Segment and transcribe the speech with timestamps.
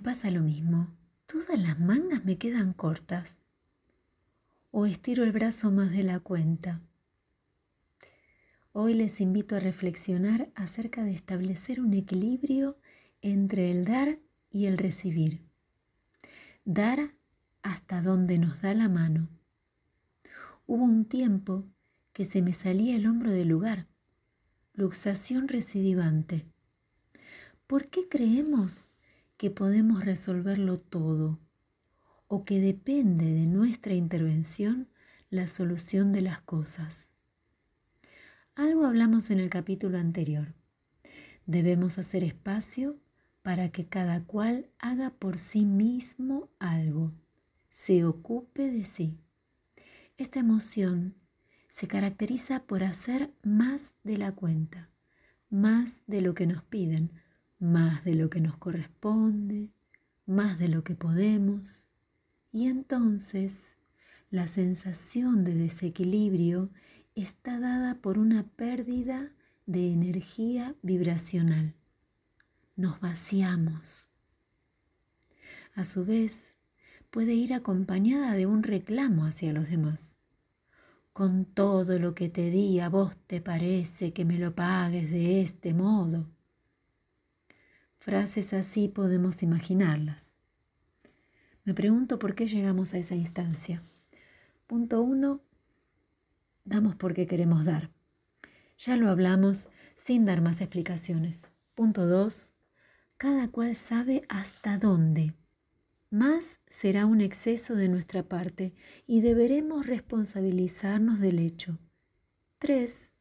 [0.00, 0.88] pasa lo mismo.
[1.26, 3.38] Todas las mangas me quedan cortas.
[4.70, 6.80] O estiro el brazo más de la cuenta.
[8.72, 12.78] Hoy les invito a reflexionar acerca de establecer un equilibrio
[13.20, 14.18] entre el dar
[14.50, 15.42] y el recibir.
[16.64, 17.14] Dar
[17.62, 19.28] hasta donde nos da la mano.
[20.66, 21.64] Hubo un tiempo
[22.12, 23.86] que se me salía el hombro del lugar.
[24.72, 26.46] Luxación recidivante.
[27.70, 28.90] ¿Por qué creemos
[29.36, 31.38] que podemos resolverlo todo
[32.26, 34.88] o que depende de nuestra intervención
[35.30, 37.10] la solución de las cosas?
[38.56, 40.52] Algo hablamos en el capítulo anterior.
[41.46, 42.96] Debemos hacer espacio
[43.42, 47.12] para que cada cual haga por sí mismo algo,
[47.70, 49.16] se ocupe de sí.
[50.18, 51.14] Esta emoción
[51.68, 54.90] se caracteriza por hacer más de la cuenta,
[55.50, 57.12] más de lo que nos piden,
[57.60, 59.70] más de lo que nos corresponde,
[60.26, 61.88] más de lo que podemos.
[62.52, 63.76] Y entonces
[64.30, 66.70] la sensación de desequilibrio
[67.14, 69.30] está dada por una pérdida
[69.66, 71.74] de energía vibracional
[72.80, 74.08] nos vaciamos.
[75.74, 76.56] A su vez,
[77.10, 80.16] puede ir acompañada de un reclamo hacia los demás.
[81.12, 85.42] Con todo lo que te di, a vos te parece que me lo pagues de
[85.42, 86.30] este modo.
[88.00, 90.32] Frases así podemos imaginarlas.
[91.64, 93.82] Me pregunto por qué llegamos a esa instancia.
[94.66, 95.42] Punto uno,
[96.64, 97.90] damos porque queremos dar.
[98.78, 101.42] Ya lo hablamos sin dar más explicaciones.
[101.74, 102.54] Punto dos,
[103.18, 105.34] cada cual sabe hasta dónde.
[106.08, 108.72] Más será un exceso de nuestra parte
[109.06, 111.78] y deberemos responsabilizarnos del hecho.
[112.60, 113.12] 3.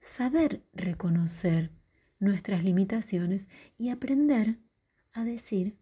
[0.00, 1.70] Saber reconocer
[2.20, 4.58] nuestras limitaciones y aprender
[5.12, 5.76] a decir,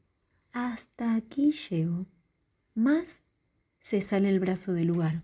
[0.53, 2.07] hasta aquí llego.
[2.75, 3.23] Más
[3.81, 5.23] se sale el brazo del lugar.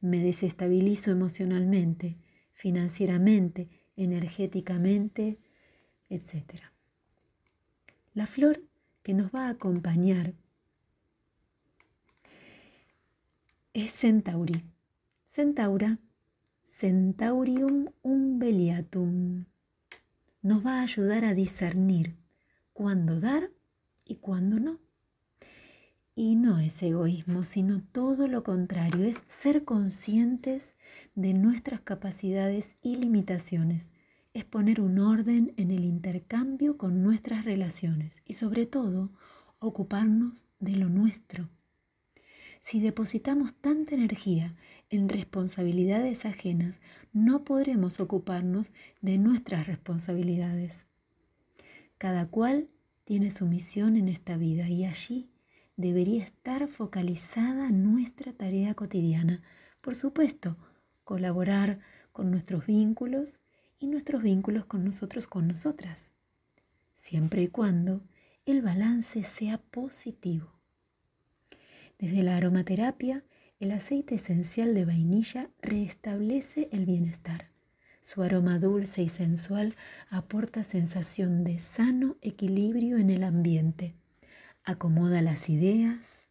[0.00, 2.16] Me desestabilizo emocionalmente,
[2.52, 5.38] financieramente, energéticamente,
[6.08, 6.62] etc.
[8.14, 8.62] La flor
[9.02, 10.34] que nos va a acompañar
[13.74, 14.62] es Centauri.
[15.24, 15.98] Centaura,
[16.66, 19.27] Centaurium umbeliatum.
[20.48, 22.16] Nos va a ayudar a discernir
[22.72, 23.50] cuándo dar
[24.06, 24.78] y cuándo no.
[26.14, 30.74] Y no es egoísmo, sino todo lo contrario, es ser conscientes
[31.14, 33.90] de nuestras capacidades y limitaciones
[34.32, 39.10] es poner un orden en el intercambio con nuestras relaciones y sobre todo
[39.58, 41.50] ocuparnos de lo nuestro.
[42.60, 44.54] Si depositamos tanta energía
[44.90, 46.80] en responsabilidades ajenas,
[47.12, 50.86] no podremos ocuparnos de nuestras responsabilidades.
[51.98, 52.68] Cada cual
[53.04, 55.30] tiene su misión en esta vida y allí
[55.76, 59.42] debería estar focalizada nuestra tarea cotidiana.
[59.80, 60.56] Por supuesto,
[61.04, 61.80] colaborar
[62.12, 63.40] con nuestros vínculos
[63.78, 66.12] y nuestros vínculos con nosotros, con nosotras,
[66.94, 68.02] siempre y cuando
[68.44, 70.57] el balance sea positivo.
[71.98, 73.24] Desde la aromaterapia,
[73.58, 77.50] el aceite esencial de vainilla restablece el bienestar.
[78.00, 79.74] Su aroma dulce y sensual
[80.08, 83.96] aporta sensación de sano equilibrio en el ambiente,
[84.62, 86.28] acomoda las ideas,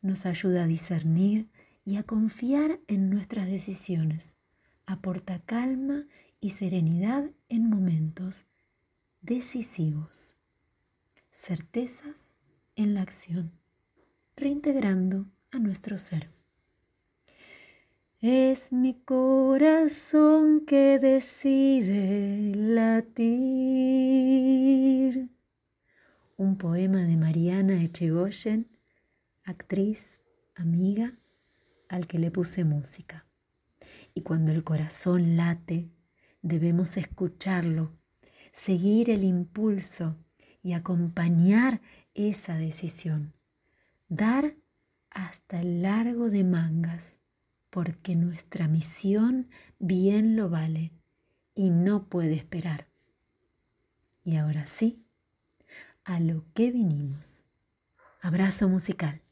[0.00, 1.50] nos ayuda a discernir
[1.84, 4.34] y a confiar en nuestras decisiones,
[4.86, 6.06] aporta calma
[6.40, 8.46] y serenidad en momentos
[9.20, 10.36] decisivos.
[11.32, 12.16] Certezas
[12.76, 13.52] en la acción,
[14.36, 16.28] reintegrando a nuestro ser.
[18.20, 23.16] Es mi corazón que decide latir.
[26.36, 28.68] Un poema de Mariana Echegoyen,
[29.44, 30.20] actriz,
[30.54, 31.14] amiga,
[31.88, 33.24] al que le puse música.
[34.12, 35.88] Y cuando el corazón late,
[36.42, 37.92] debemos escucharlo,
[38.52, 40.16] seguir el impulso
[40.62, 41.80] y acompañar
[42.14, 43.35] esa decisión.
[44.08, 44.54] Dar
[45.10, 47.18] hasta el largo de mangas,
[47.70, 49.48] porque nuestra misión
[49.78, 50.92] bien lo vale
[51.54, 52.86] y no puede esperar.
[54.24, 55.04] Y ahora sí,
[56.04, 57.44] a lo que vinimos.
[58.20, 59.25] Abrazo musical.